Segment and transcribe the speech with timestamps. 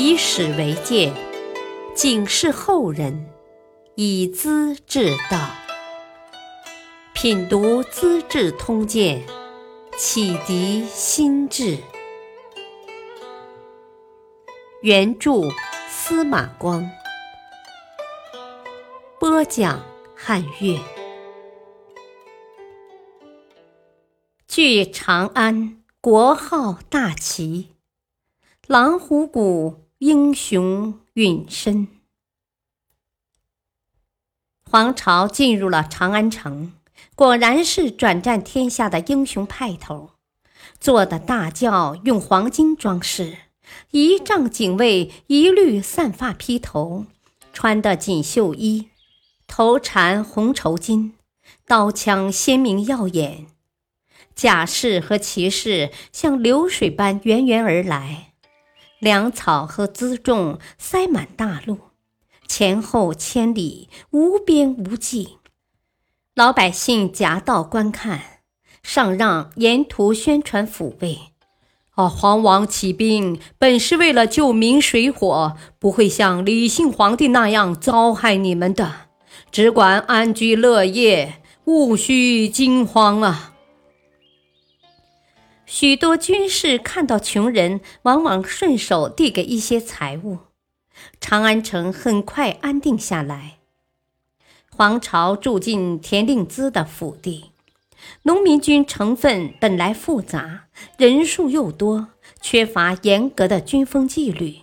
[0.00, 1.12] 以史为鉴，
[1.92, 3.28] 警示后人，
[3.96, 5.50] 以资治道。
[7.12, 9.20] 品读《资治通鉴》，
[9.96, 11.78] 启迪心智。
[14.82, 15.32] 原著
[15.88, 16.88] 司马光，
[19.18, 19.84] 播讲
[20.14, 20.78] 汉乐。
[24.46, 27.74] 据长安国号大齐，
[28.68, 31.88] 狼虎谷英雄陨身。
[34.70, 36.72] 黄巢进入了长安城，
[37.16, 40.10] 果然是转战天下的英雄派头。
[40.78, 43.38] 坐的大轿用黄金装饰，
[43.90, 47.06] 仪仗警卫一律散发披头，
[47.52, 48.90] 穿的锦绣衣，
[49.48, 51.14] 头缠红绸巾，
[51.66, 53.46] 刀枪鲜明耀眼。
[54.36, 58.27] 甲士和骑士像流水般源源而来，
[58.98, 61.78] 粮草和辎重塞满大路，
[62.46, 65.38] 前后千里无边无际。
[66.34, 68.20] 老百姓夹道观看，
[68.82, 71.18] 上让沿途宣传抚慰。
[71.90, 79.08] 啊，皇王起兵本是为了救民水火，不会像李姓皇帝那样糟害你们的，
[79.50, 83.54] 只管安居乐业，勿需惊慌啊。
[85.70, 90.38] 许多军士看到穷人，往往顺手递给一些财物，
[91.20, 93.58] 长安城很快安定下来。
[94.70, 97.50] 黄巢住进田令孜的府邸，
[98.22, 100.64] 农民军成分本来复杂，
[100.96, 102.08] 人数又多，
[102.40, 104.60] 缺乏严格的军风纪律。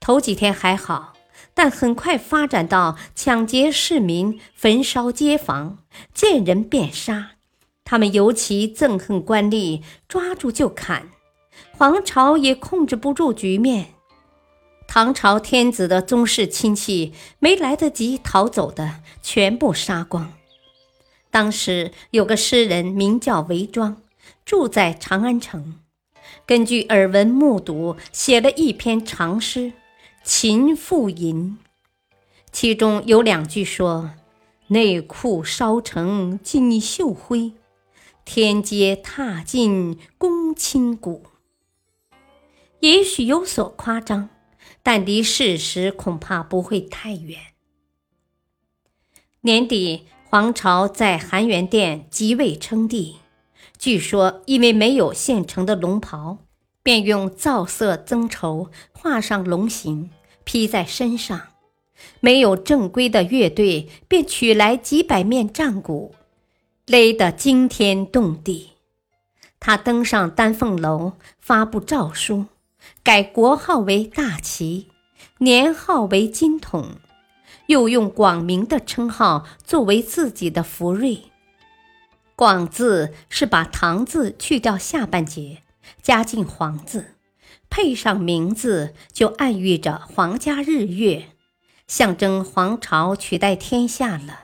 [0.00, 1.12] 头几天还好，
[1.54, 5.78] 但很快发展到抢劫市民、焚烧街坊，
[6.12, 7.36] 见人便杀。
[7.92, 11.10] 他们尤其憎恨官吏，抓住就砍。
[11.72, 13.88] 皇朝也控制不住局面，
[14.88, 20.32] 唐朝天子的宗室亲戚没来得及逃走的，全部杀光。
[21.30, 24.00] 当时有个诗人名叫韦庄，
[24.46, 25.78] 住在长安城，
[26.46, 29.60] 根据耳闻目睹，写了一篇长诗
[30.24, 31.58] 《秦妇吟》，
[32.50, 34.12] 其中有两句说
[34.68, 37.52] ：“内库烧成锦绣灰。”
[38.24, 41.24] 天阶踏尽宫倾谷，
[42.80, 44.30] 也许有所夸张，
[44.82, 47.38] 但离事实恐怕不会太远。
[49.42, 53.16] 年底，黄巢在含元殿即位称帝，
[53.76, 56.38] 据说因为没有现成的龙袍，
[56.82, 60.10] 便用皂色增绸画上龙形
[60.44, 61.50] 披在身上；
[62.20, 66.14] 没有正规的乐队，便取来几百面战鼓。
[66.86, 68.72] 勒得惊天动地，
[69.60, 72.46] 他登上丹凤楼，发布诏书，
[73.04, 74.88] 改国号为大齐，
[75.38, 76.96] 年号为金统，
[77.66, 81.22] 又用广明的称号作为自己的福瑞。
[82.34, 85.62] 广字是把唐字去掉下半截，
[86.02, 87.14] 加进皇字，
[87.70, 91.28] 配上明字，就暗喻着皇家日月，
[91.86, 94.41] 象征皇朝取代天下了。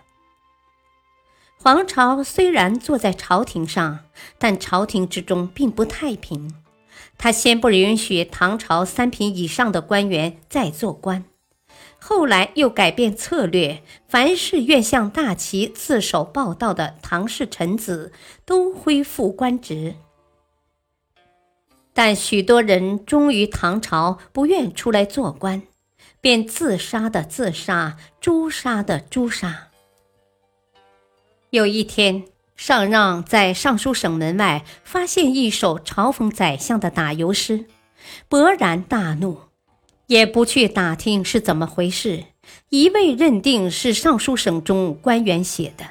[1.69, 3.99] 黄巢虽然坐在朝廷上，
[4.39, 6.55] 但朝廷之中并不太平。
[7.19, 11.27] 他先不允许唐朝三品以上的官员再做官，
[11.99, 18.13] 后来又改变策略，凡是愿向大齐自首报道的唐氏臣子，
[18.47, 19.97] 都恢复官职。
[21.93, 25.65] 但许多人忠于唐朝，不愿出来做官，
[26.23, 29.68] 便自杀的自杀，诛杀的诛杀。
[31.51, 32.25] 有一天，
[32.57, 37.65] 上让在尚书省门外发现一首嘲讽宰相的打油诗，
[38.29, 39.39] 勃然大怒，
[40.09, 42.25] 也不去打听是怎么回事，
[42.69, 45.87] 一味认定是尚书省中官员写的，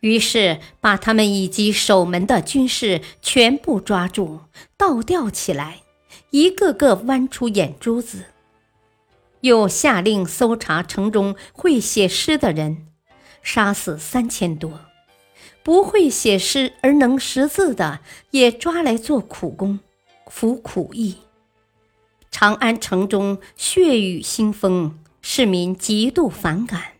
[0.00, 4.40] 于是把他们以及守门的军士全部抓住，
[4.76, 5.82] 倒吊起来，
[6.30, 8.24] 一个个剜出眼珠子，
[9.42, 12.88] 又下令搜查城中会写诗的人。
[13.42, 14.80] 杀死三千多，
[15.62, 18.00] 不会写诗而能识字的
[18.30, 19.80] 也抓来做苦工，
[20.26, 21.18] 服苦役。
[22.30, 26.92] 长安城中血雨腥风，市民极度反感。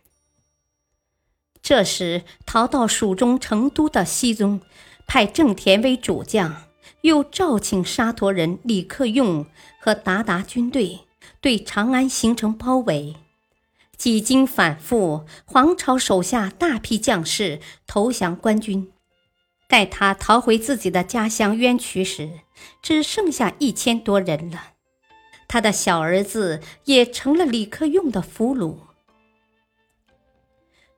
[1.61, 4.59] 这时，逃到蜀中成都的熹宗，
[5.07, 6.63] 派郑田为主将，
[7.01, 9.45] 又召请沙陀人李克用
[9.79, 11.01] 和鞑靼军队，
[11.39, 13.15] 对长安形成包围。
[14.01, 18.91] 几经反复，黄巢手下大批将士投降官军。
[19.67, 22.39] 待他逃回自己的家乡渊渠时，
[22.81, 24.69] 只剩下一千多人了。
[25.47, 28.77] 他的小儿子也成了李克用的俘虏。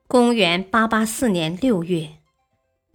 [0.06, 2.08] 公元八八四年六月，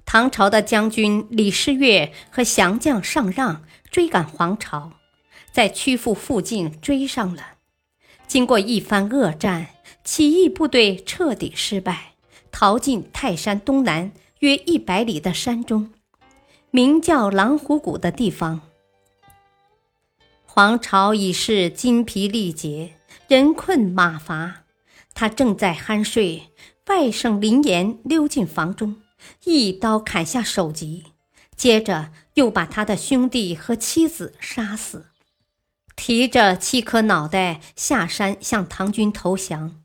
[0.06, 4.94] 唐朝的将军李师悦和降将上让追赶黄巢，
[5.52, 7.58] 在曲阜附近追上了。
[8.26, 9.68] 经过一番恶战，
[10.12, 12.14] 起义部队彻底失败，
[12.52, 15.92] 逃进泰山东南约一百里的山中，
[16.72, 18.62] 名叫狼虎谷的地方。
[20.46, 22.96] 黄巢已是筋疲力竭，
[23.28, 24.64] 人困马乏，
[25.14, 26.50] 他正在酣睡。
[26.88, 29.00] 外甥林岩溜进房中，
[29.44, 31.04] 一刀砍下首级，
[31.56, 35.06] 接着又把他的兄弟和妻子杀死，
[35.96, 39.79] 提着七颗脑袋下山向唐军投降。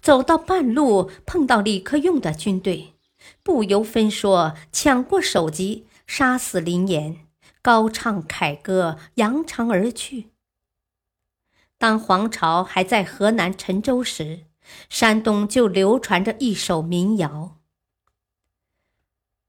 [0.00, 2.94] 走到半路，碰到李克用的军队，
[3.42, 7.26] 不由分说抢过首级，杀死林岩，
[7.62, 10.30] 高唱凯歌，扬长而去。
[11.78, 14.46] 当黄巢还在河南陈州时。
[14.88, 17.56] 山东就流传着一首民谣：“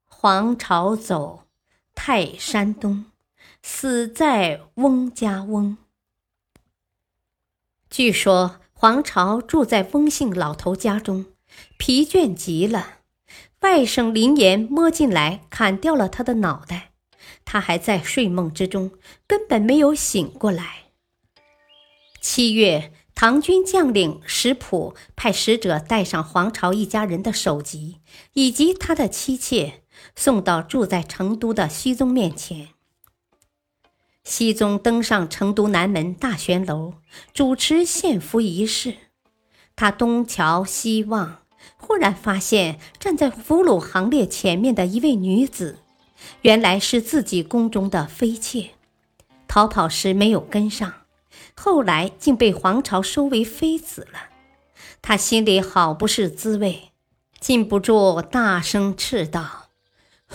[0.08, 1.44] 黄巢走，
[1.94, 3.06] 泰山东，
[3.62, 5.78] 死在翁家翁。”
[7.88, 11.28] 据说黄巢住在翁姓老头家中，
[11.78, 12.96] 疲倦极了。
[13.60, 16.94] 外甥林岩摸进来，砍掉了他的脑袋。
[17.46, 18.94] 他还在睡梦之中，
[19.28, 20.86] 根本没有醒过来。
[22.20, 22.92] 七月。
[23.14, 27.98] 唐军将领石普派使者带上黄巢一家人的首级
[28.34, 29.84] 以及他的妻妾，
[30.16, 32.70] 送到住在成都的熹宗面前。
[34.24, 36.94] 熹宗登上成都南门大玄楼，
[37.34, 38.96] 主持献俘仪式。
[39.76, 41.40] 他东瞧西望，
[41.78, 45.80] 忽然发现站在俘虏行列前面的一位女子，
[46.44, 48.72] 原来是自己宫中的妃妾，
[49.48, 50.94] 逃跑时没有跟上。
[51.56, 54.30] 后来竟被皇朝收为妃子了，
[55.02, 56.92] 他心里好不是滋味，
[57.40, 59.70] 禁不住大声斥道：“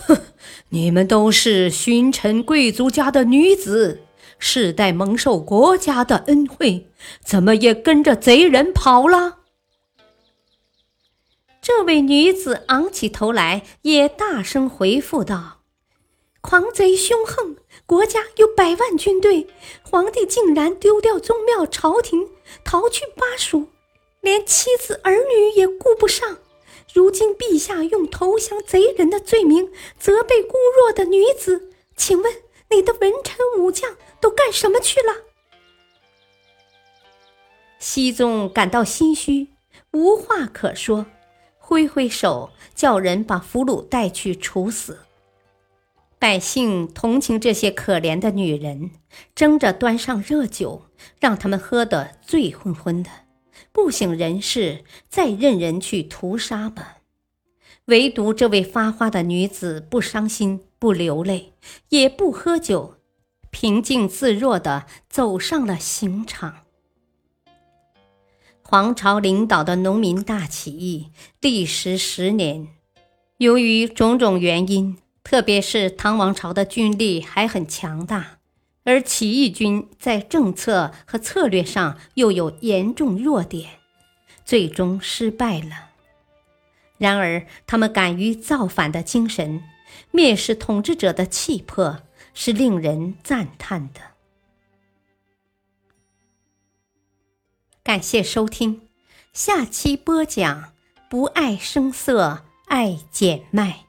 [0.06, 0.18] 哼，
[0.70, 4.02] 你们都是勋臣贵族家的女子，
[4.38, 6.88] 世代蒙受国家的恩惠，
[7.24, 9.38] 怎么也跟着贼人跑了？”
[11.62, 15.62] 这位女子昂起头来，也大声回复道。
[16.40, 17.56] 狂贼凶横，
[17.86, 19.48] 国家有百万军队，
[19.82, 22.28] 皇帝竟然丢掉宗庙朝廷，
[22.62, 23.66] 逃去巴蜀，
[24.20, 26.38] 连妻子儿女也顾不上。
[26.94, 32.32] 如今陛下用投降贼人的罪名责备孤弱的女子，请问
[32.70, 35.14] 你的文臣武将都干什么去了？
[37.78, 39.48] 熹宗感到心虚，
[39.92, 41.06] 无话可说，
[41.58, 45.00] 挥挥手叫人把俘虏带去处死。
[46.18, 48.90] 百姓同情这些可怜的女人，
[49.34, 50.86] 争着端上热酒，
[51.20, 53.10] 让他们喝得醉昏昏的，
[53.72, 56.98] 不省人事，再任人去屠杀吧。
[57.86, 61.52] 唯独这位发花的女子不伤心，不流泪，
[61.90, 62.96] 也不喝酒，
[63.50, 66.64] 平静自若地走上了刑场。
[68.62, 71.10] 黄巢领导的农民大起义
[71.40, 72.68] 历时十年，
[73.38, 74.98] 由于种种原因。
[75.22, 78.35] 特别是唐王朝的军力还很强大，
[78.86, 83.80] 而起义军在政策和策略上又有严重弱点，
[84.44, 85.90] 最终失败了。
[86.96, 89.64] 然而，他们敢于造反的精神，
[90.12, 91.98] 蔑视统治者的气魄，
[92.32, 94.00] 是令人赞叹的。
[97.82, 98.88] 感谢收听，
[99.32, 100.72] 下期播讲：
[101.10, 103.86] 不爱声色，爱简脉。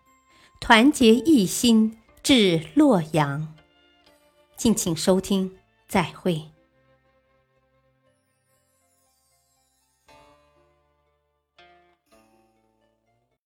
[0.60, 3.57] 团结一心，至洛阳。
[4.58, 5.56] 敬请收听，
[5.88, 6.42] 再会。